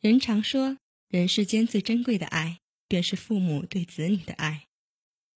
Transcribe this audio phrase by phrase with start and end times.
[0.00, 0.78] 人常说，
[1.08, 4.64] 人世间最珍贵的爱，便是父母对子女的爱。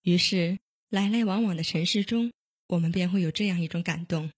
[0.00, 2.32] 于是，来来往往的尘世中，
[2.68, 4.30] 我们便会有这样一种感动。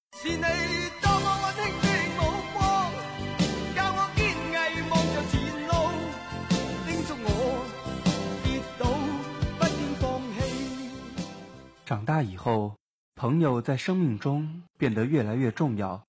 [11.85, 12.77] 长大以后，
[13.15, 16.05] 朋友在生命中变得越来越重要。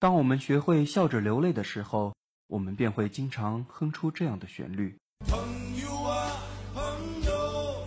[0.00, 2.16] 当我们学会笑着流泪的时候，
[2.46, 4.94] 我们便会经常哼出这样的旋律。
[5.26, 5.38] 朋
[5.80, 6.42] 友啊，
[6.74, 6.82] 朋
[7.24, 7.86] 友，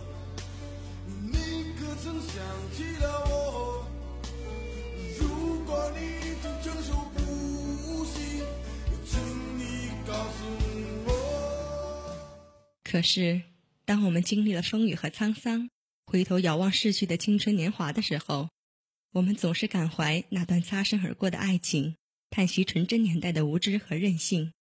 [1.22, 2.42] 你可曾想
[2.72, 3.86] 起了我？
[5.20, 8.44] 如果你正承受不幸，
[9.06, 9.20] 请
[9.58, 10.44] 你告诉
[11.06, 11.10] 我。
[12.82, 13.42] 可是，
[13.84, 15.70] 当我们经历了风雨和沧桑，
[16.06, 18.48] 回头遥望逝去的青春年华的时候，
[19.12, 21.96] 我们总是感怀那段擦身而过的爱情，
[22.30, 24.52] 叹息纯真年代的无知和任性。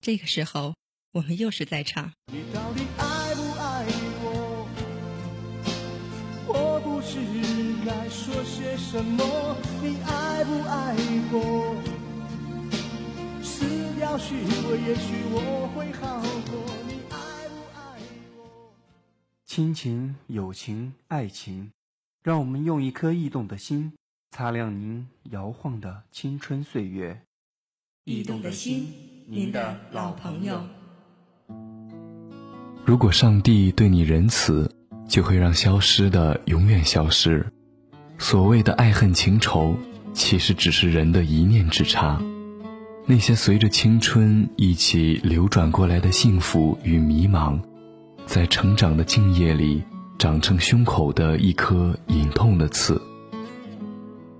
[0.00, 0.74] 这个时候，
[1.12, 2.12] 我们又是在唱。
[2.32, 3.86] 你到底爱不爱
[4.20, 4.68] 我？
[6.46, 7.16] 我不知
[7.86, 9.56] 该说些什么。
[9.82, 10.94] 你爱不爱
[11.32, 11.82] 我？
[13.42, 13.64] 撕
[13.96, 14.34] 掉虚
[14.68, 16.52] 伪，也许我会好过。
[16.86, 17.80] 你爱不爱
[18.36, 18.38] 我？
[19.46, 21.70] 亲情、友情、爱情，
[22.22, 23.92] 让我们用一颗驿动的心，
[24.36, 27.20] 擦亮您摇晃的青春岁月。
[28.02, 28.88] 驿动的心。
[29.28, 30.60] 您的老朋友。
[32.84, 34.74] 如果上帝对你仁慈，
[35.06, 37.46] 就会让消失的永远消失。
[38.18, 39.76] 所谓的爱恨情仇，
[40.12, 42.20] 其实只是人的一念之差。
[43.06, 47.62] 那些随着青春一起流转过来的幸福与迷茫，
[48.26, 49.84] 在成长的静夜里，
[50.18, 53.00] 长成胸口的一颗隐痛的刺。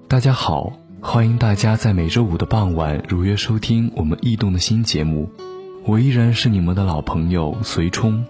[0.06, 0.72] 大家好。
[1.00, 5.28] 欢迎大家在每周五的傍晚如约收听我们异动的新节目，
[5.86, 8.24] 我依然是你们的老朋友随冲。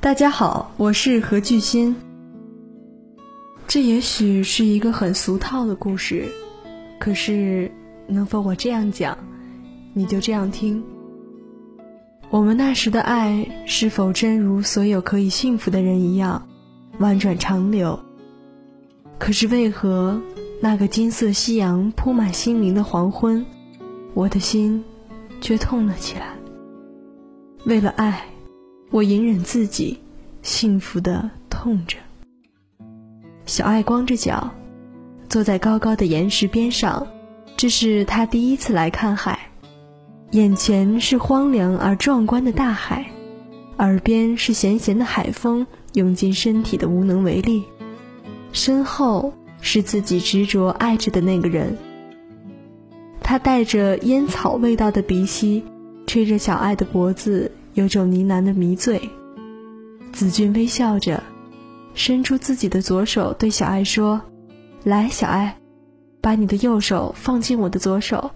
[0.00, 1.96] 大家好，我是何巨欣。
[3.66, 6.28] 这也许是一个很俗套的故事，
[6.98, 7.70] 可是
[8.06, 9.16] 能否我这样讲，
[9.94, 10.82] 你就这样听？
[12.28, 16.46] 我们那时的爱是否真如所有可以幸福的人一样，
[16.98, 17.98] 婉转长流？
[19.18, 20.20] 可是为何？
[20.62, 23.44] 那个金色夕阳铺满心灵的黄昏，
[24.12, 24.84] 我的心
[25.40, 26.34] 却痛了起来。
[27.64, 28.26] 为了爱，
[28.90, 29.98] 我隐忍自己，
[30.42, 31.96] 幸福的痛着。
[33.46, 34.50] 小爱光着脚，
[35.30, 37.06] 坐在高高的岩石边上，
[37.56, 39.38] 这是他第一次来看海。
[40.32, 43.10] 眼前是荒凉而壮观的大海，
[43.78, 47.64] 耳边是咸咸的海风涌进身体的无能为力，
[48.52, 49.32] 身后。
[49.60, 51.76] 是自己执着爱着的那个人。
[53.20, 55.62] 他带着烟草味道的鼻息，
[56.06, 59.00] 吹着小爱的脖子，有种呢喃的迷醉。
[60.12, 61.22] 子俊微笑着，
[61.94, 64.20] 伸出自己的左手对小爱说
[64.82, 65.56] ：“来，小爱，
[66.20, 68.32] 把你的右手放进我的左手。”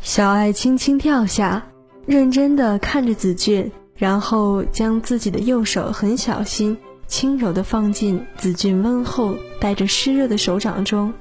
[0.00, 1.66] 小爱轻轻跳下，
[2.06, 6.76] 认真的看着子俊，然后将自己的右手很小心。
[7.06, 11.12] 轻柔地放进子俊温厚、带着湿热的手掌中，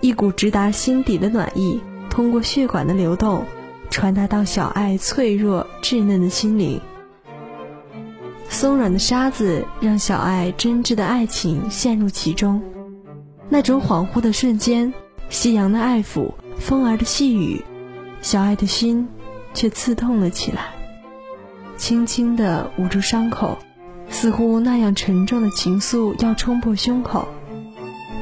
[0.00, 3.44] 一股直达心底的暖意通过血管的流动，
[3.90, 6.80] 传达到小爱脆弱稚嫩的心灵。
[8.48, 12.62] 松软的沙子让小爱真挚的爱情陷入其中，
[13.48, 14.92] 那种恍惚的瞬间，
[15.28, 17.64] 夕阳的爱抚，风儿的细语，
[18.20, 19.08] 小爱的心
[19.54, 20.74] 却刺痛了起来，
[21.76, 23.58] 轻轻地捂住伤口。
[24.12, 27.26] 似乎那样沉重的情愫要冲破胸口，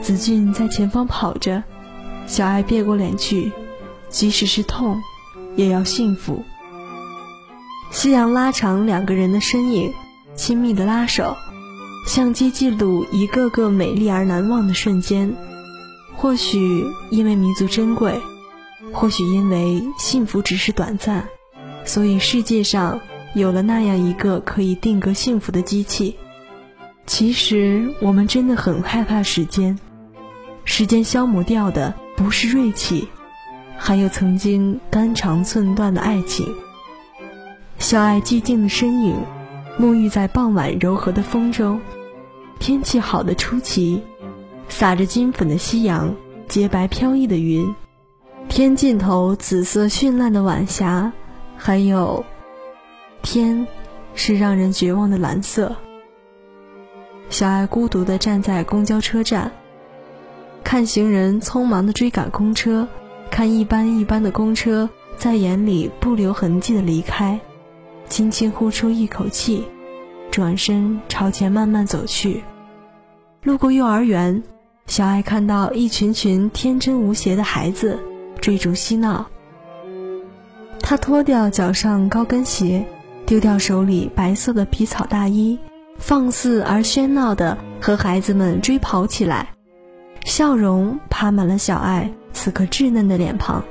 [0.00, 1.62] 子俊在前方跑着，
[2.26, 3.52] 小爱别过脸去，
[4.08, 4.96] 即使是痛，
[5.56, 6.42] 也要幸福。
[7.90, 9.92] 夕阳拉长两个人的身影，
[10.36, 11.36] 亲密的拉手，
[12.06, 15.34] 相机记录一个个美丽而难忘的瞬间。
[16.16, 18.18] 或许因为弥足珍贵，
[18.92, 21.28] 或许因为幸福只是短暂，
[21.84, 23.00] 所以世界上。
[23.34, 26.16] 有了那样一个可以定格幸福的机器，
[27.06, 29.78] 其实我们真的很害怕时间。
[30.64, 33.08] 时间消磨掉的不是锐气，
[33.76, 36.46] 还有曾经肝肠寸断的爱情。
[37.78, 39.16] 小爱寂静的身影，
[39.78, 41.80] 沐浴在傍晚柔和的风中。
[42.58, 44.02] 天气好的出奇，
[44.68, 46.14] 洒着金粉的夕阳，
[46.46, 47.74] 洁白飘逸的云，
[48.48, 51.12] 天尽头紫色绚烂的晚霞，
[51.56, 52.24] 还有。
[53.22, 53.66] 天，
[54.14, 55.76] 是让人绝望的蓝色。
[57.28, 59.52] 小爱孤独地站在公交车站，
[60.64, 62.88] 看行人匆忙地追赶公车，
[63.30, 67.38] 看一班一班的公车在眼里不留痕迹的离开，
[68.08, 69.64] 轻轻呼出一口气，
[70.30, 72.42] 转身朝前慢慢走去。
[73.44, 74.42] 路过幼儿园，
[74.86, 77.98] 小爱看到一群群天真无邪的孩子
[78.40, 79.26] 追逐嬉闹。
[80.82, 82.84] 他脱掉脚上高跟鞋，
[83.30, 85.56] 丢掉手里白色的皮草大衣，
[85.98, 89.54] 放肆而喧闹地和孩子们追跑起来，
[90.24, 93.62] 笑容爬满了小爱此刻稚嫩的脸庞。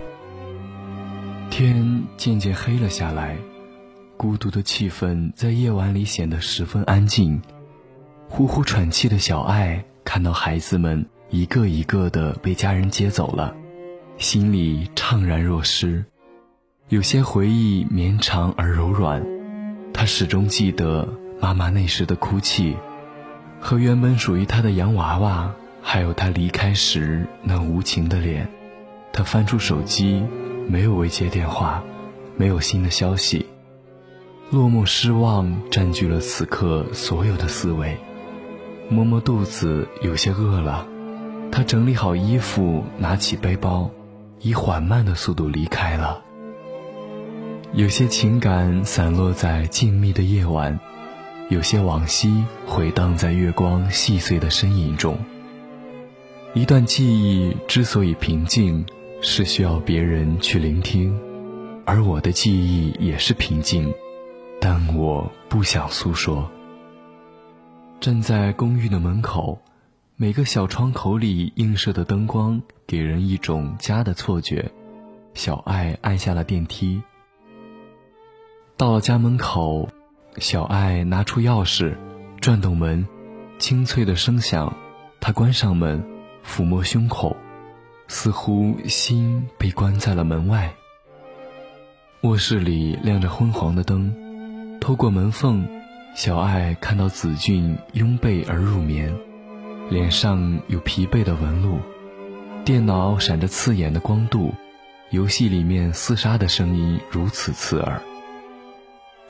[1.50, 3.36] 天渐渐黑了下来，
[4.16, 7.42] 孤独的气氛在夜晚里显得十分安静。
[8.30, 13.54] 呼呼喘气的小爱看到孩子们一个一个的被家人接走了，
[14.18, 16.06] 心里怅然若失。
[16.88, 19.22] 有些回忆绵长而柔软，
[20.00, 21.06] 他始终记得
[21.42, 22.78] 妈妈那时的哭泣，
[23.60, 25.51] 和原本属于他的洋娃娃，
[25.81, 28.48] 还有他离开时那无情的脸。
[29.12, 30.24] 他翻出手机，
[30.69, 31.84] 没有未接电话，
[32.38, 33.46] 没有新的消息，
[34.51, 37.98] 落寞失望占据了此刻所有的思维。
[38.88, 40.88] 摸摸肚子，有些饿了。
[41.51, 43.92] 他整理好衣服，拿起背包，
[44.40, 46.22] 以缓慢的速度离开了。
[47.74, 50.80] 有些情感散落在静谧的夜晚，
[51.50, 55.16] 有些往昔回荡在月光细碎的身影中。
[56.56, 58.83] 一段记忆之所以平静，
[59.21, 61.16] 是需要别人去聆听，
[61.86, 63.94] 而我的记忆也是平静，
[64.60, 66.50] 但我不想诉说。
[68.01, 69.60] 站在公寓的门口，
[70.15, 74.72] 每个小窗口里映射的灯光给人一种家的错觉。
[75.36, 77.01] 小爱按下了电梯，
[78.80, 79.90] 到了家门口，
[80.38, 81.98] 小爱拿出钥匙，
[82.40, 83.06] 转动门，
[83.58, 84.74] 清脆的声响，
[85.20, 86.02] 她关上门，
[86.46, 87.36] 抚摸胸口，
[88.08, 90.74] 似乎心被关在了门外。
[92.22, 94.16] 卧室里亮着昏黄的灯，
[94.80, 95.68] 透过门缝。
[96.16, 99.14] 小爱看到子俊拥被而入眠，
[99.90, 101.80] 脸上有疲惫的纹路，
[102.64, 104.54] 电脑闪着刺眼的光度，
[105.10, 108.02] 游戏里面厮杀的声音如此刺耳。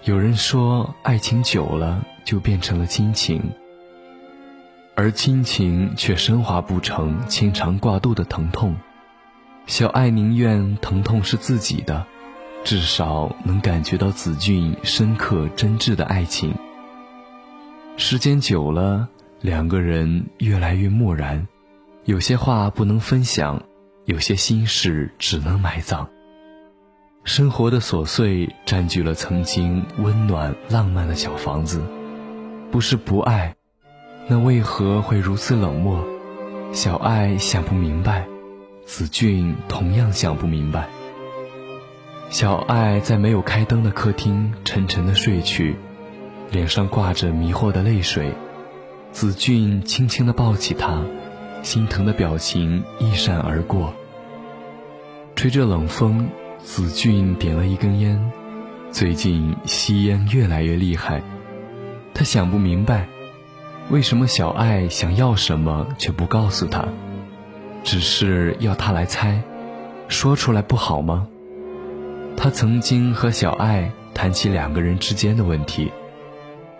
[0.03, 3.51] 有人说，爱情久了就变成了亲情，
[4.95, 8.77] 而亲情却升华不成牵肠挂肚的疼痛。
[9.67, 12.07] 小爱宁愿疼痛是自己的，
[12.63, 16.55] 至少能感觉到子俊深刻真挚的爱情。
[17.97, 19.09] 时间久了，
[19.41, 21.45] 两个人越来越漠然，
[22.05, 23.61] 有些话不能分享，
[24.05, 26.09] 有些心事只能埋葬。
[27.29, 31.79] 生活的琐碎占据了曾经温暖浪漫的小房子，
[32.71, 33.55] 不是不爱，
[34.27, 36.03] 那为何会如此冷漠？
[36.71, 38.25] 小爱想不明白，
[38.83, 40.89] 子俊同样想不明白。
[42.31, 45.75] 小爱在没有开灯的客厅沉沉的睡去。
[46.49, 48.33] 脸上挂着迷惑的泪水，
[49.11, 51.03] 子俊轻轻的抱起她，
[51.61, 53.93] 心疼的表情一闪而过。
[55.35, 56.27] 吹着冷风，
[56.63, 58.31] 子俊点了一根烟，
[58.91, 61.21] 最近吸烟越来越厉害。
[62.13, 63.07] 他想不明白，
[63.89, 66.85] 为什么小爱想要什么却不告诉他，
[67.83, 69.41] 只是要他来猜，
[70.07, 71.27] 说出来不好吗？
[72.35, 75.91] 他曾经和小爱谈起两个人之间的问题。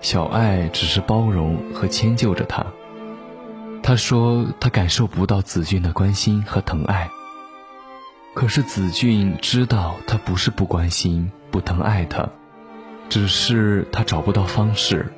[0.01, 2.65] 小爱只是包容和迁就着他。
[3.81, 7.09] 他说他感受不到子俊的关心和疼爱。
[8.39, 12.29] 可是子俊知道他不是不关心、不疼爱他，
[13.10, 15.12] 只是他找不到方式。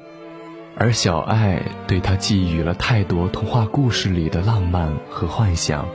[0.75, 5.87] 而小爱对他寄予了太多童话故事里的浪漫和幻想，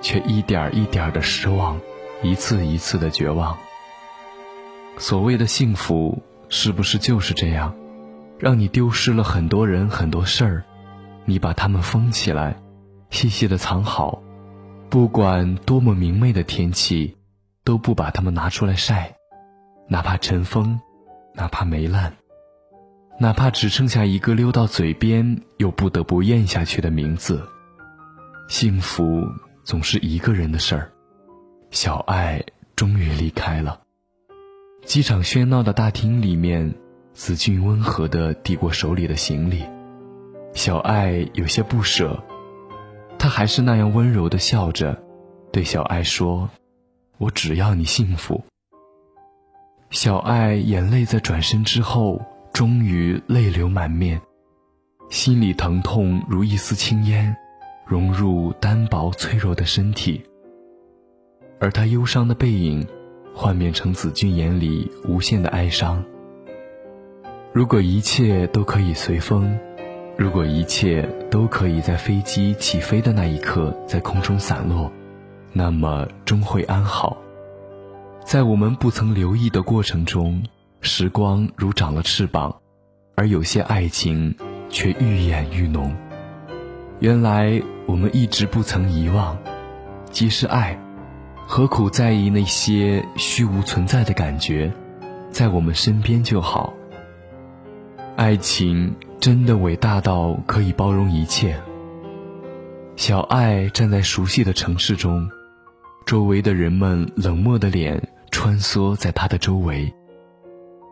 [0.00, 1.80] 却一点一点的失望，
[2.22, 3.58] 一次一次的绝望。
[4.98, 7.74] 所谓的幸福，是不是就是这样？
[8.38, 10.64] 让你丢失了很多人很多事儿，
[11.24, 12.54] 你把它们封起来，
[13.10, 14.22] 细细的藏好，
[14.90, 17.16] 不管多么明媚的天气，
[17.62, 19.16] 都不把它们拿出来晒，
[19.88, 20.80] 哪怕尘封，
[21.34, 22.14] 哪怕霉烂，
[23.20, 27.46] 哪怕只剩下一个溜到嘴边又不得不咽下去的名字。
[28.48, 29.24] 幸福
[29.62, 30.90] 总是一个人的事儿。
[31.70, 32.42] 小爱
[32.74, 33.82] 终于离开了，
[34.84, 36.74] 机场喧闹的大厅里面。
[37.14, 39.64] 子俊温和地递过手里的行李，
[40.54, 42.22] 小爱有些不舍，
[43.18, 45.02] 他还是那样温柔地笑着，
[45.52, 46.48] 对小爱说
[47.18, 48.42] ：“我只要你幸福。”
[49.90, 52.22] 小爱眼泪在转身之后，
[52.52, 54.20] 终于泪流满面，
[55.10, 57.34] 心里疼痛如一丝青烟，
[57.86, 60.22] 融入单薄脆弱的身体，
[61.58, 62.86] 而他忧伤的背影，
[63.34, 66.04] 幻变成子俊眼里无限的哀伤。
[67.52, 69.58] 如果一切都可以随风，
[70.18, 74.90] 如果一切都可以在飞机起飞的那一刻在空中散落，
[75.52, 77.16] 那么终会安好。
[78.24, 80.42] 在我们不曾留意的过程中，
[80.80, 82.56] 时光如长了翅膀，
[83.14, 84.34] 而有些爱情
[84.68, 85.94] 却愈演愈浓。
[86.98, 89.38] 原来我们一直不曾遗忘，
[90.10, 90.76] 即是爱，
[91.46, 94.72] 何苦在意那些虚无存在的感觉？
[95.30, 96.74] 在我们身边就好。
[98.18, 101.56] 爱情真的伟大到可以包容一切。
[102.96, 105.30] 小爱站在熟悉的城市中，
[106.04, 108.02] 周围的人们冷漠的脸。
[108.32, 109.92] 穿梭在他的周围，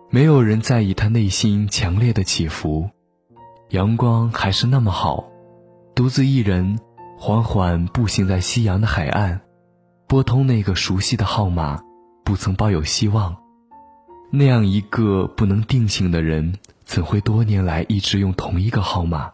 [0.09, 2.89] 没有人在意他内心强烈的起伏。
[3.71, 5.25] 阳光还是那么好，
[5.97, 6.79] 独自一人
[7.19, 9.41] 缓缓步行在夕阳的海岸，
[10.07, 11.83] 拨通那个熟悉的号码，
[12.25, 13.37] 不曾抱有希望。
[14.31, 16.55] 那样一个不能定性的人，
[16.87, 19.33] 怎会多年来一直用同一个号码？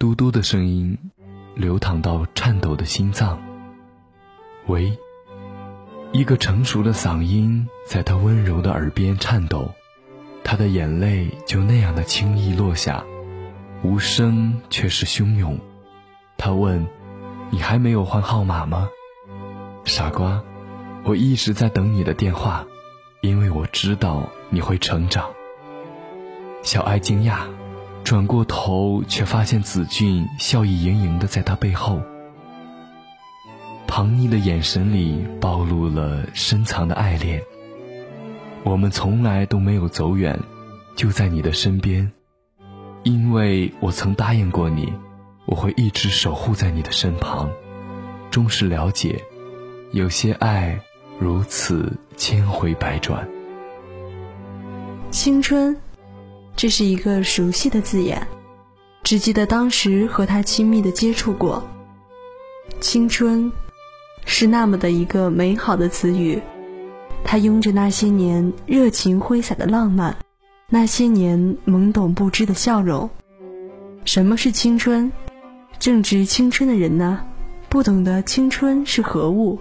[0.00, 0.98] 嘟嘟的声音，
[1.54, 3.40] 流淌到颤抖的心脏。
[4.66, 4.98] 喂。
[6.12, 9.70] 一个成熟的嗓音在他温柔的耳边颤抖，
[10.44, 13.04] 他的眼泪就那样的轻易落下，
[13.82, 15.58] 无声却是汹涌。
[16.36, 16.86] 他问
[17.50, 18.88] ：“你还没有换号码吗？”
[19.84, 20.42] 傻瓜，
[21.04, 22.66] 我一直在等你的电话，
[23.20, 25.30] 因为我知道你会成长。
[26.66, 27.42] 小爱惊讶，
[28.02, 32.02] 转过头却发现子俊笑意盈盈的在他背后。
[33.86, 37.40] 唐妮的眼神里暴露了深藏的爱恋。
[38.64, 40.36] 我们从来都没有走远，
[40.96, 42.10] 就在你的身边，
[43.04, 44.92] 因为我曾答应过你，
[45.44, 47.48] 我会一直守护在你的身旁，
[48.28, 49.22] 终是了解，
[49.92, 50.80] 有些爱
[51.20, 53.24] 如此千回百转。
[55.12, 55.74] 青春，
[56.56, 58.26] 这是一个熟悉的字眼，
[59.04, 61.62] 只记得当时和他亲密的接触过。
[62.80, 63.52] 青春。
[64.28, 66.42] 是那么的一个美好的词语，
[67.22, 70.16] 它拥着那些年热情挥洒的浪漫，
[70.68, 73.08] 那些年懵懂不知的笑容。
[74.04, 75.12] 什么是青春？
[75.78, 77.24] 正值青春的人呢，
[77.68, 79.56] 不懂得青春是何物，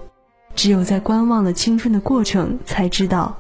[0.56, 3.38] 只有在观望了青春的过程，才知道，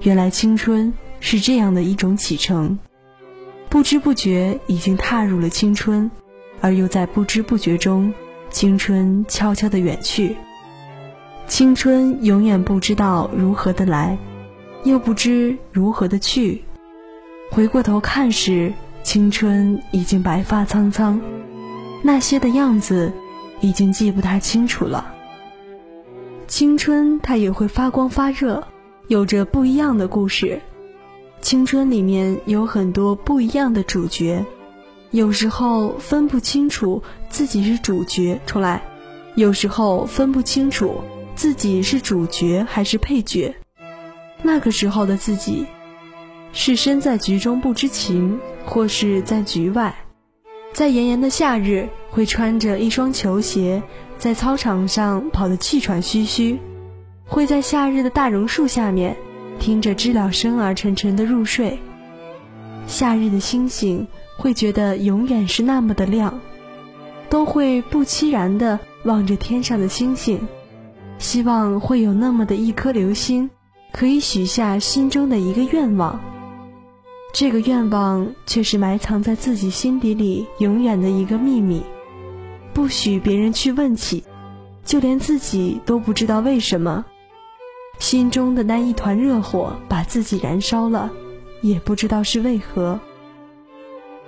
[0.00, 0.90] 原来青春
[1.20, 2.78] 是这样的一种启程。
[3.72, 6.10] 不知不觉已经踏入了青春，
[6.60, 8.12] 而又在不知不觉中，
[8.50, 10.36] 青春悄悄的远去。
[11.46, 14.18] 青春永远不知道如何的来，
[14.84, 16.62] 又不知如何的去。
[17.50, 21.18] 回过头看时，青春已经白发苍苍，
[22.02, 23.10] 那些的样子
[23.62, 25.14] 已经记不太清楚了。
[26.46, 28.68] 青春它也会发光发热，
[29.08, 30.60] 有着不一样的故事。
[31.42, 34.44] 青春里面有很多不一样的主角，
[35.10, 38.80] 有时候分不清楚自己是主角出来，
[39.34, 41.02] 有时候分不清楚。
[41.34, 43.52] 自己是主角还是配角？
[44.42, 45.66] 那个时候的自己，
[46.52, 49.94] 是身在局中不知情，或是在局外。
[50.72, 53.82] 在炎炎的夏日，会穿着一双球鞋，
[54.18, 56.58] 在操场上跑得气喘吁吁；
[57.26, 59.16] 会在夏日的大榕树下面，
[59.58, 61.78] 听着知了声而沉沉的入睡。
[62.86, 64.06] 夏日的星星，
[64.36, 66.40] 会觉得永远是那么的亮，
[67.28, 70.40] 都会不期然地望着天上的星星。
[71.18, 73.48] 希望会有那么的一颗流星，
[73.92, 76.18] 可以许下心中的一个愿望。
[77.32, 81.82] 这个愿望却是埋藏在自己心底里永远的一个秘密，
[82.74, 84.24] 不许别人去问起，
[84.84, 87.04] 就连自己都不知道为什么，
[88.02, 91.08] 心中的那一团热火把自己燃烧了，
[91.60, 92.98] 也不知道是为何。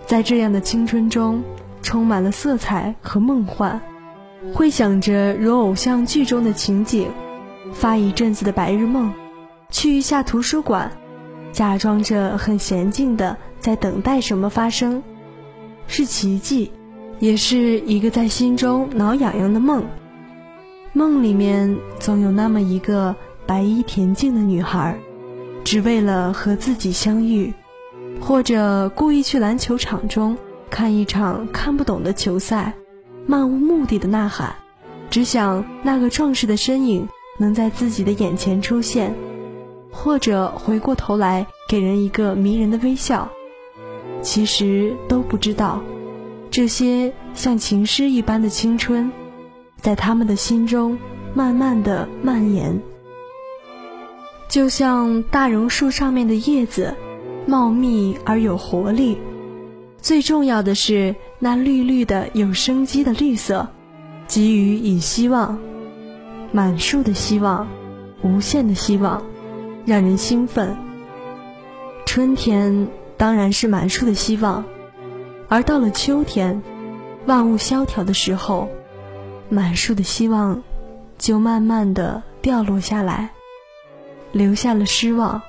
[0.07, 1.43] 在这样的青春中，
[1.83, 3.83] 充满了色彩和梦幻。
[4.53, 7.09] 会想着如偶像剧中的情景，
[7.73, 9.13] 发一阵子的白日梦，
[9.71, 10.93] 去一下图书馆，
[11.51, 15.03] 假装着很娴静的在等待什么发生，
[15.89, 16.71] 是奇迹，
[17.19, 19.85] 也是一个在心中挠痒痒的梦。
[20.93, 23.17] 梦里面总有那么一个
[23.47, 24.99] 白衣恬静的女孩，
[25.65, 27.53] 只为了和自己相遇，
[28.21, 30.37] 或者故意去篮球场中
[30.71, 32.73] 看一场看不懂的球赛。
[33.27, 34.55] 漫无目的的呐喊，
[35.09, 37.09] 只想那个壮实的身影
[37.39, 39.15] 能在自己的眼前出现，
[39.91, 43.27] 或者回过头来给人一个迷人的微笑。
[44.21, 45.83] 其实都不知道，
[46.51, 49.11] 这些像情诗一般的青春，
[49.81, 50.99] 在他们的心中
[51.35, 52.79] 慢慢的蔓延。
[54.55, 56.95] 就像大榕树上面的叶子，
[57.45, 59.19] 茂密而有活力。
[59.99, 63.67] 最重要的是那绿绿的、有生机的绿色，
[64.29, 65.59] 给予以希望，
[66.53, 67.67] 满树的希望，
[68.23, 69.25] 无限的希望，
[69.85, 70.77] 让人兴奋。
[72.07, 74.65] 春天当然是满树的希望，
[75.49, 76.63] 而到了秋天，
[77.27, 78.69] 万物萧条的时候，
[79.49, 80.63] 满树的希望
[81.19, 83.31] 就慢慢的掉落下来，
[84.35, 85.41] 留下了失望。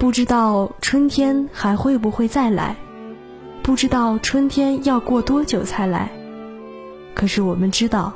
[0.00, 2.76] 不知道春天还会不会再来。
[3.62, 6.10] 不知道春天要过多久才来，
[7.14, 8.14] 可是我们知道，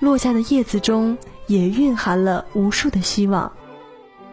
[0.00, 1.16] 落下的叶子中
[1.46, 3.52] 也蕴含了无数的希望，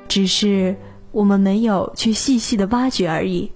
[0.08, 0.76] 只是
[1.12, 3.52] 我们没有去细细的挖掘而已。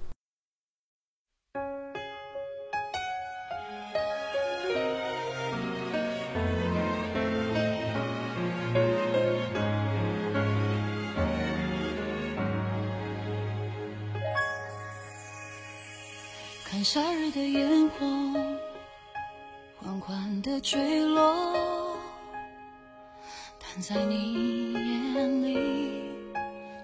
[20.42, 21.96] 的坠落，
[23.58, 25.58] 但在你眼里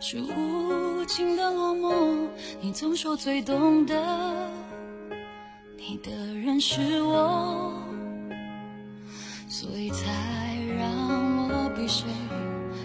[0.01, 2.29] 是无情的落寞。
[2.61, 3.95] 你总说最懂得
[5.77, 7.73] 你的人是我，
[9.49, 10.05] 所以才
[10.79, 10.91] 让
[11.49, 12.05] 我比谁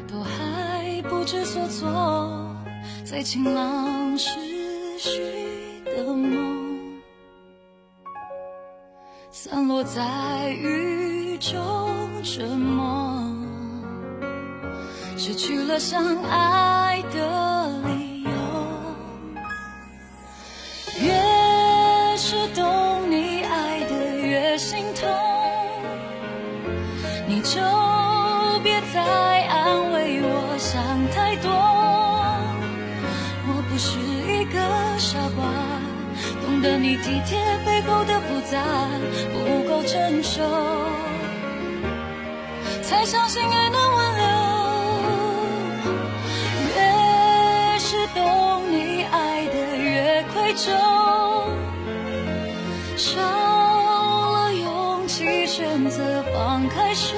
[0.08, 2.56] 都还不知所措，
[3.04, 4.30] 在晴朗时
[4.98, 5.20] 许
[5.86, 6.61] 的梦。
[9.34, 13.24] 散落在雨中，沉默，
[15.18, 18.30] 失去了相爱的理由。
[21.02, 25.10] 越是懂你爱的，越心痛。
[27.26, 27.62] 你就
[28.62, 29.02] 别再
[29.48, 31.50] 安慰我，想太多。
[33.48, 33.98] 我不是
[34.28, 34.60] 一个
[35.00, 35.46] 傻瓜。
[36.44, 37.40] 懂得你体贴
[37.86, 38.58] 够的复杂，
[39.34, 40.42] 不够成熟，
[42.84, 44.24] 才相信爱能挽留。
[46.76, 50.70] 越是懂你爱的越愧疚，
[52.98, 57.16] 少了勇气选择放开手，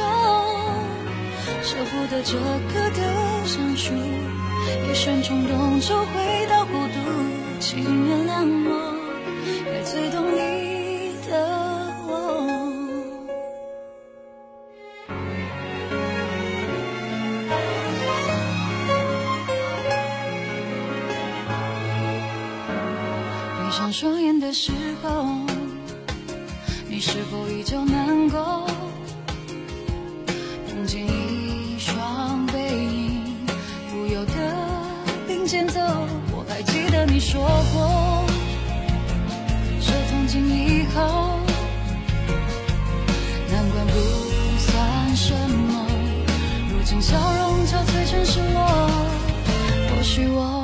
[1.62, 2.38] 舍不得这
[2.73, 3.02] 个的
[3.45, 3.93] 相处，
[4.89, 6.95] 一瞬冲动就回到孤独，
[7.60, 8.83] 请原谅我。
[23.75, 25.25] 上双眼的时候，
[26.88, 28.67] 你是否依旧能够
[30.69, 33.36] 梦见一双背影
[33.89, 34.33] 不由得
[35.27, 35.79] 并肩走？
[36.31, 37.41] 我还记得你说
[37.73, 38.23] 过。
[39.81, 41.39] 说从今以后，
[43.49, 43.93] 难关不
[44.59, 45.88] 算什么。
[46.69, 48.62] 如今笑容憔悴成失落，
[49.89, 50.62] 或许我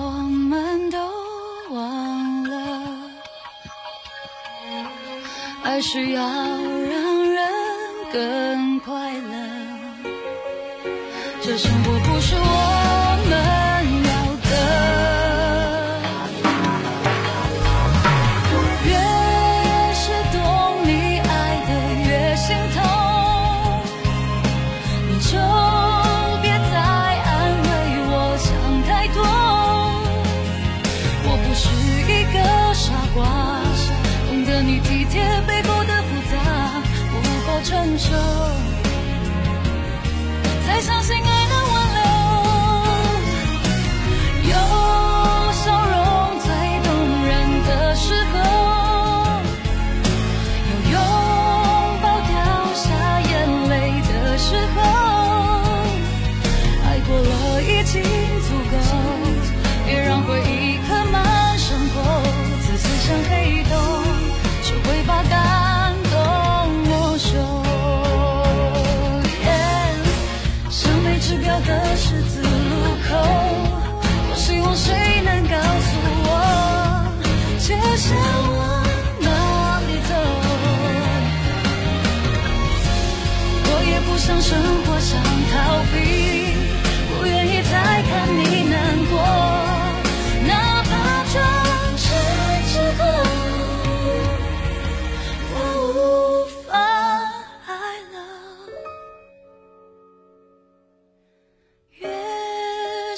[5.79, 7.47] 还是要让人
[8.11, 9.31] 更快乐。
[11.39, 11.98] 这生活
[37.99, 38.15] 受
[40.65, 41.28] 再相信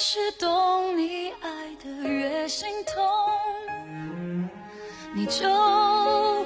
[0.04, 1.48] 是懂你爱
[1.80, 4.50] 的越心痛
[5.14, 5.42] 你就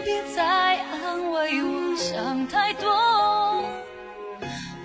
[0.05, 2.91] 别再安慰我想太多。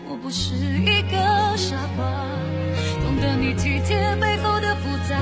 [0.07, 1.17] 我不是一个
[1.57, 2.05] 傻瓜
[3.03, 5.19] 懂得你体贴背后的复杂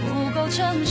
[0.00, 0.89] 不够成熟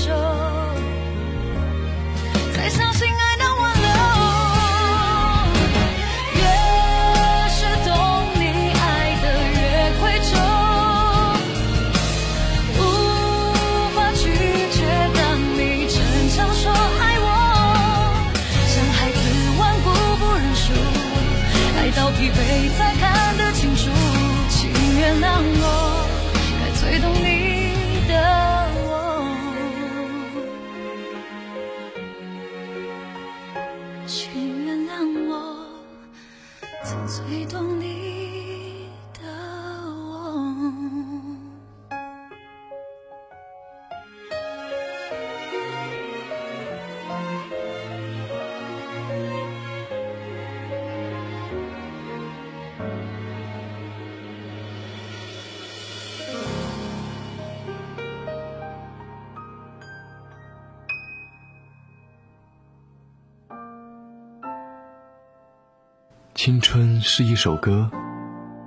[66.42, 67.92] 青春是一首歌，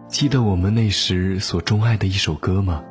[0.06, 2.84] 记得我们那时所钟爱的一首歌吗？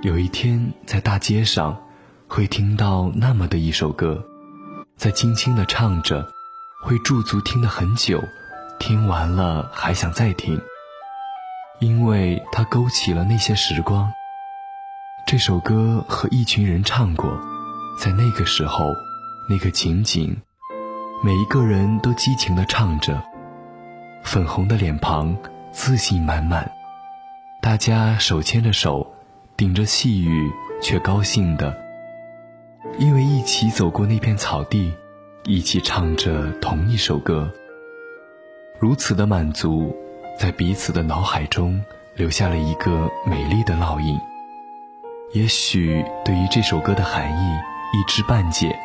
[0.00, 1.78] 有一天在大街上，
[2.26, 4.24] 会听到那么的一首歌，
[4.96, 6.26] 在轻轻的唱着，
[6.82, 8.24] 会驻足听得很久，
[8.78, 10.58] 听完了还想再听，
[11.78, 14.10] 因为它勾起了那些时光。
[15.26, 17.38] 这首歌和一群人唱过，
[17.98, 18.94] 在那个时候，
[19.46, 20.40] 那个情景，
[21.22, 23.22] 每一个人都激情的唱着。
[24.22, 25.36] 粉红的脸庞，
[25.72, 26.70] 自信满满，
[27.60, 29.14] 大家手牵着手，
[29.56, 31.76] 顶着细雨，却高兴的，
[32.98, 34.92] 因为一起走过那片草地，
[35.44, 37.50] 一起唱着同一首歌。
[38.78, 39.94] 如此的满足，
[40.38, 41.82] 在彼此的脑海中
[42.14, 44.18] 留下了一个美丽的烙印。
[45.32, 47.52] 也许对于这首歌的含义
[47.92, 48.78] 一知半解，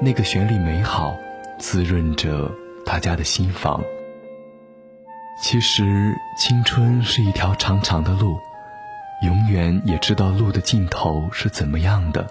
[0.00, 1.14] 那个旋律美好，
[1.58, 2.50] 滋润着
[2.84, 3.82] 大家的心房。
[5.42, 8.38] 其实，青春是一条长长的路，
[9.22, 12.26] 永远也知道路的尽头是怎么样的，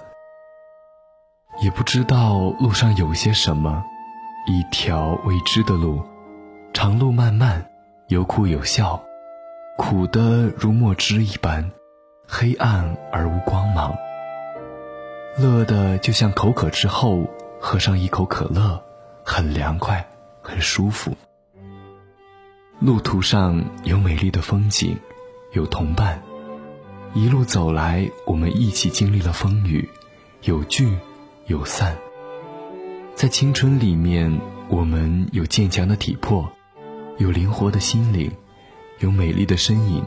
[1.59, 3.83] 也不知道路上有些什么。
[4.45, 6.01] 一条未知的路，
[6.71, 7.69] 长路漫漫，
[8.07, 9.03] 有苦有笑，
[9.75, 11.71] 苦的如墨汁一般，
[12.27, 13.91] 黑暗而无光芒；
[15.37, 17.27] 乐的就像口渴之后
[17.59, 18.81] 喝上一口可乐，
[19.25, 20.07] 很凉快，
[20.41, 21.11] 很舒服。
[22.79, 24.97] 路途上有美丽的风景，
[25.51, 26.23] 有同伴，
[27.13, 29.89] 一路走来，我们一起经历了风雨，
[30.43, 30.97] 有聚
[31.47, 31.97] 有散。
[33.15, 34.39] 在青春里面，
[34.69, 36.49] 我们有坚强的体魄，
[37.17, 38.31] 有灵活的心灵，
[38.99, 40.01] 有美丽的身影，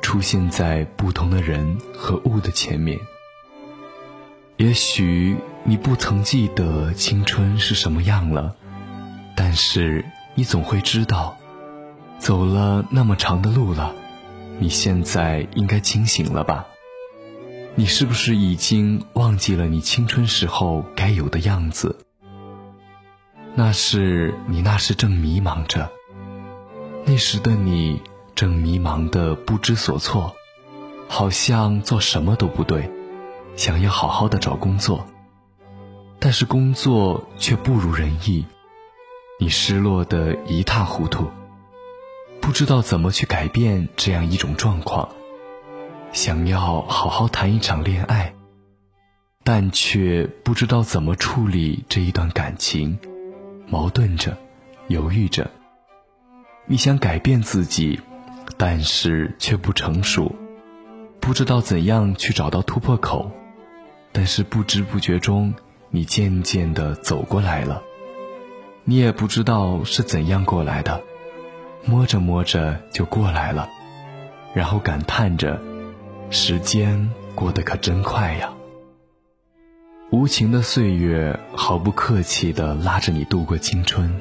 [0.00, 2.96] 出现在不同的人和物的前面。
[4.58, 8.54] 也许你不曾记得青春是什么样了，
[9.34, 10.04] 但是
[10.36, 11.36] 你总会知道。
[12.18, 13.94] 走了那么长的路了，
[14.58, 16.66] 你现在应该清醒了吧？
[17.74, 21.98] 你是不是已经忘记了你青春时候该有的样子？
[23.54, 25.90] 那是你那时正迷茫着，
[27.04, 28.02] 那时的你
[28.34, 30.34] 正迷茫的不知所措，
[31.08, 32.90] 好像做什么都不对，
[33.56, 35.06] 想要好好的找工作，
[36.18, 38.44] 但是工作却不如人意，
[39.38, 41.30] 你失落的一塌糊涂。
[42.46, 45.08] 不知道怎么去改变这样一种状况，
[46.12, 48.32] 想要好好谈一场恋爱，
[49.42, 52.96] 但却不知道怎么处理这一段感情，
[53.66, 54.38] 矛盾着，
[54.86, 55.50] 犹豫着。
[56.66, 58.00] 你想改变自己，
[58.56, 60.32] 但是却不成熟，
[61.18, 63.28] 不知道怎样去找到突破口，
[64.12, 65.52] 但是不知不觉中，
[65.90, 67.82] 你渐渐的走过来了，
[68.84, 71.02] 你也不知道是怎样过来的。
[71.88, 73.68] 摸着摸着就过来了，
[74.52, 75.60] 然后感叹着，
[76.30, 78.52] 时间过得可真快呀。
[80.10, 84.20] 无情的岁月毫不客气地拉着你度过青春，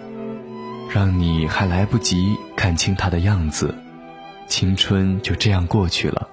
[0.90, 3.74] 让你还来不及看清他的样子，
[4.48, 6.30] 青春就这样过去了。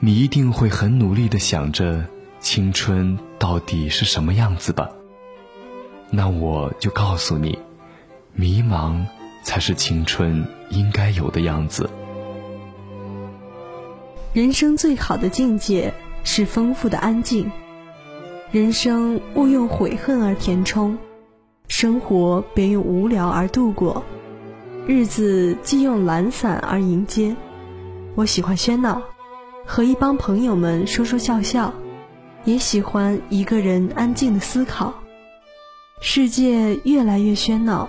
[0.00, 2.04] 你一定会很努力地想着
[2.40, 4.90] 青春到底是什么样子吧？
[6.10, 7.56] 那我就告诉你，
[8.32, 9.06] 迷茫。
[9.42, 11.88] 才是青春应该有的样子。
[14.32, 15.92] 人生最好的境界
[16.24, 17.50] 是丰富的安静，
[18.50, 20.96] 人生勿用悔恨而填充，
[21.68, 24.02] 生活别用无聊而度过，
[24.86, 27.36] 日子既用懒散而迎接。
[28.14, 29.02] 我喜欢喧闹，
[29.66, 31.74] 和一帮朋友们说说笑笑，
[32.44, 34.94] 也喜欢一个人安静的思考。
[36.00, 37.88] 世界越来越喧闹，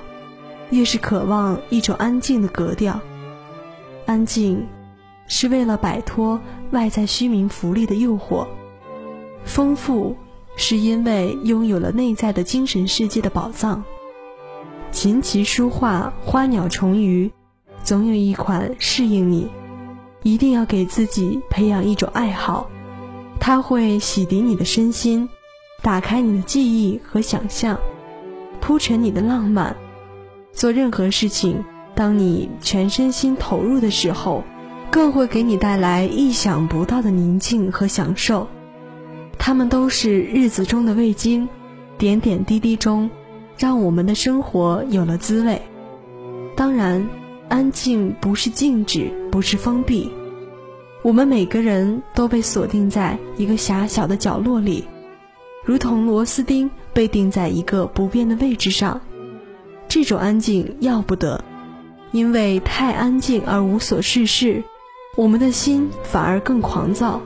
[0.74, 3.00] 越是渴望一种安静的格调。
[4.08, 4.66] 安静，
[5.28, 8.48] 是为了摆脱外在虚名浮利的诱惑；
[9.46, 10.16] 丰富，
[10.56, 13.84] 是因为拥有了内在的精神世界的宝藏。
[14.92, 17.32] 琴棋书画、花鸟虫鱼，
[17.84, 19.48] 总有一款适应你。
[20.24, 22.70] 一定要给自己培养一种爱好，
[23.40, 25.30] 它会洗涤你的身心，
[25.82, 27.78] 打开你的记忆和想象，
[28.60, 29.76] 铺陈你的浪漫。
[30.54, 31.64] 做任何事情，
[31.94, 34.44] 当你全身心投入的时候，
[34.90, 38.48] 更会给你带来意想不到的宁静和享受。
[39.38, 41.50] 它们都是日子中的味精，
[41.98, 43.10] 点点滴滴中，
[43.58, 45.62] 让我们的生活有了滋味。
[46.56, 47.06] 当然。
[47.50, 50.10] 安静不是静止，不是封闭。
[51.04, 54.86] 我们每个人都被锁定在一个狭小的角落里，
[55.64, 59.00] 如同螺丝钉被钉在一个不变的位置上。
[59.94, 61.44] 这种安静要不得，
[62.12, 64.64] 因为太安静而无所事事，
[65.16, 67.22] 我们的心反而更狂躁。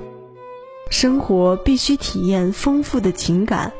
[0.89, 3.71] 生活必须体验丰富的情感，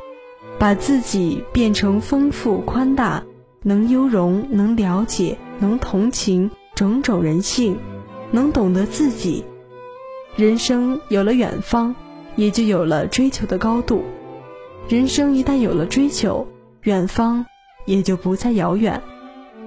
[0.57, 3.25] 把自己变成丰富宽大，
[3.61, 5.37] 能优容，能了解。
[5.59, 7.77] 能同情种种人性，
[8.31, 9.43] 能懂得自己，
[10.37, 11.93] 人生有了远方，
[12.37, 14.05] 也就有了追求的高度。
[14.87, 16.47] 人生一旦有了追求，
[16.83, 17.45] 远方
[17.87, 19.01] 也就不再遥远。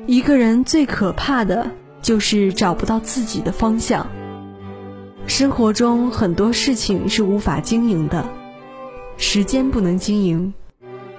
[0.07, 1.69] 一个人最可怕的
[2.01, 4.07] 就是找不到自己的方向。
[5.27, 8.25] 生活中很多事情是无法经营的，
[9.17, 10.55] 时间不能经营，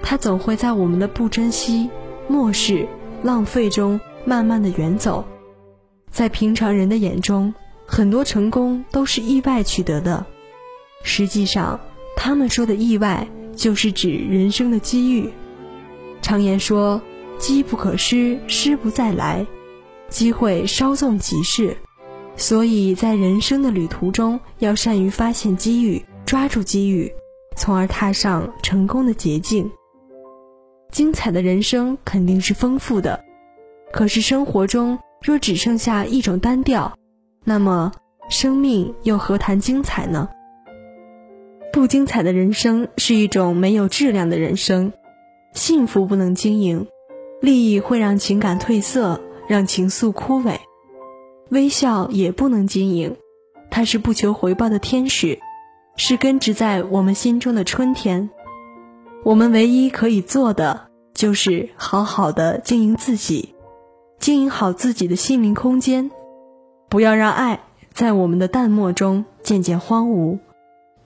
[0.02, 1.90] 它总会在我们的不珍惜、
[2.26, 2.88] 漠视、
[3.22, 4.00] 浪费中。
[4.24, 5.24] 慢慢的远走，
[6.08, 7.52] 在平常人的眼中，
[7.84, 10.24] 很多成功都是意外取得的。
[11.02, 11.80] 实际上，
[12.16, 15.28] 他们说的意外，就是指人生的机遇。
[16.22, 17.02] 常言说，
[17.38, 19.44] 机不可失，失不再来，
[20.08, 21.76] 机会稍纵即逝。
[22.36, 27.12] 所以在人生的旅途中，要善于发现机遇，抓住机遇，
[27.56, 29.70] 从而踏上成功的捷径。
[30.90, 33.22] 精彩的人生肯定是丰富的。
[33.92, 36.96] 可是生活中若只剩下一种单调，
[37.44, 37.92] 那么
[38.30, 40.28] 生命又何谈精彩呢？
[41.72, 44.92] 不精彩的人生是一种没有质量的人生。
[45.54, 46.86] 幸福不能经营，
[47.40, 50.56] 利益会让情感褪色，让情愫枯萎。
[51.50, 53.16] 微笑也不能经营，
[53.70, 55.38] 它是不求回报的天使，
[55.96, 58.30] 是根植在我们心中的春天。
[59.24, 63.54] 我们唯一可以做的，就是好好的经营自己。
[64.18, 66.10] 经营好自己的心灵空间，
[66.88, 67.60] 不要让爱
[67.92, 70.38] 在我们的淡漠中渐渐荒芜。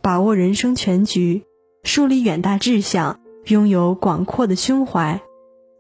[0.00, 1.42] 把握人生全局，
[1.82, 5.20] 树立远大志向，拥有广阔的胸怀，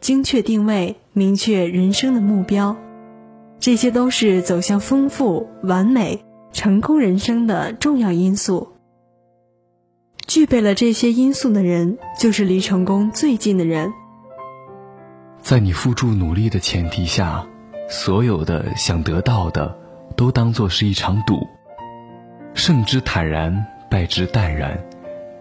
[0.00, 2.76] 精确定位，明确人生的目标，
[3.58, 8.68] 这些都是走向丰富、完美、成功人生的重要因素。
[10.28, 13.92] 具备了这些因素的人，就是离成功最近的人。
[15.40, 17.44] 在你付诸努力的前提下，
[17.88, 19.76] 所有的想得到的，
[20.16, 21.44] 都当作是一场赌。
[22.54, 24.78] 胜之坦然，败之淡然。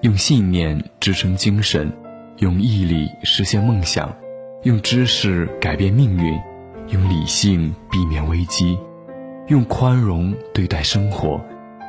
[0.02, 1.92] 用信念支撑精神，
[2.40, 4.14] 用毅力实现梦想，
[4.64, 6.38] 用知识改变命运，
[6.90, 8.78] 用理性避免危机，
[9.48, 11.40] 用宽容对待生活，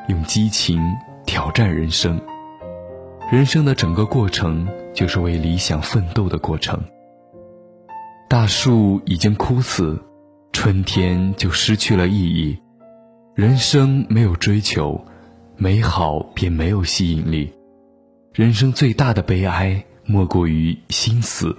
[0.08, 0.80] 用激情
[1.24, 2.20] 挑战人生。
[3.32, 6.80] 人生的整个过程，就是为理想奋斗的过程。
[8.28, 10.00] 大树已经枯死，
[10.52, 12.56] 春天就失去了意义。
[13.34, 15.04] 人生没有追求，
[15.56, 17.52] 美好便没有吸引力。
[18.32, 21.56] 人生最大的悲哀，莫过于心死。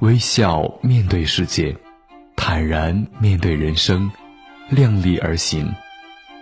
[0.00, 1.76] 微笑面对世界，
[2.36, 4.10] 坦然面对人生，
[4.68, 5.74] 量力而行，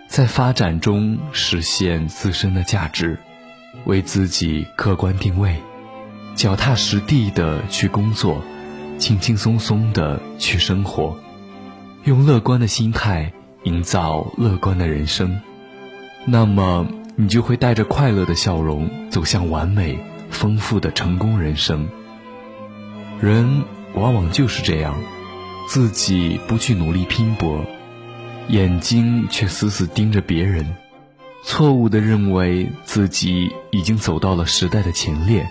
[0.07, 3.17] 在发展中实现自身的价值，
[3.85, 5.55] 为自己客观定位，
[6.35, 8.41] 脚踏实地的去工作。
[8.99, 11.17] 轻轻松松的去生活，
[12.03, 15.41] 用乐观的心态营造乐观的人生，
[16.25, 19.97] 那么你就会带着快乐的笑容走向完美、
[20.33, 21.87] 丰富的成功人生。
[23.21, 24.95] 人往往就是这样，
[25.69, 27.65] 自己不去努力拼搏，
[28.49, 30.75] 眼睛却死死盯着别人，
[31.45, 35.47] 错误的认为自己已经走到了时代的前列，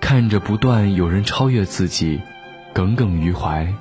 [0.00, 2.20] 看着不断有人超越自己，
[2.74, 3.72] 耿耿于怀。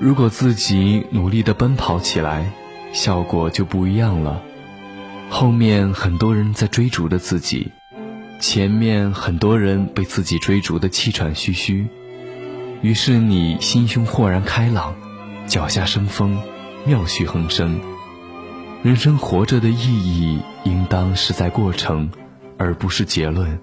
[0.00, 2.50] 如果自己努力的奔跑起来，
[2.92, 4.40] 效果就不一样了。
[5.28, 7.70] 后面很多人在追逐着自己，
[8.40, 11.86] 前面很多人被自己追逐的气喘吁吁。
[12.80, 14.94] 于是你心胸豁然开朗，
[15.46, 16.38] 脚下生风，
[16.86, 17.78] 妙趣横生。
[18.82, 22.10] 人生活着的意义，应当是在过程，
[22.56, 23.60] 而不是结论。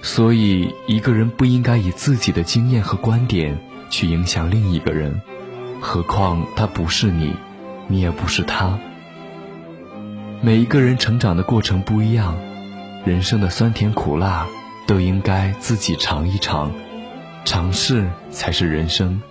[0.00, 3.58] 所以，一个人不应该以自己的经验和观点
[3.90, 5.20] 去影响另一个人，
[5.82, 7.34] 何况他不是你，
[7.88, 8.78] 你也不是他。
[10.40, 12.34] 每一个人成长的过程不一样，
[13.06, 14.48] 人生的酸甜苦辣，
[14.84, 16.72] 都应该自己尝一尝。
[17.44, 19.22] 尝试才是人生，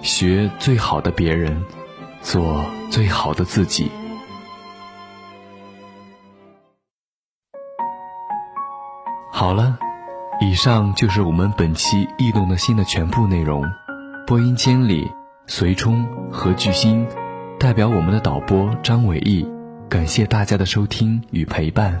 [0.00, 1.62] 学最好的别人，
[2.22, 3.90] 做最好的自己。
[9.30, 9.78] 好了，
[10.40, 13.62] 以上就是我们本期《异动的心》的全部内容。
[14.26, 15.12] 播音间里，
[15.46, 17.06] 随冲和巨星
[17.60, 19.46] 代表我们的导播张伟毅，
[19.90, 22.00] 感谢大家的收听与陪伴，